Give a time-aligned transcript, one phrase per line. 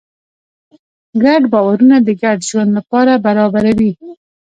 [1.23, 3.91] ګډ باورونه د ګډ ژوند لاره برابروي.